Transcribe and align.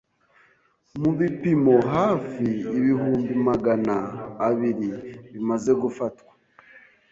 mu 1.01 1.11
bipimo 1.17 1.75
hafi 1.93 2.45
ibihumbi 2.77 3.33
Magana 3.47 3.95
abiri 4.47 4.89
bimaze 5.31 5.71
gufatwa, 5.81 6.31